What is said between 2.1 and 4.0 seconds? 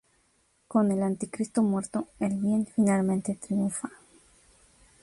el bien finalmente triunfa.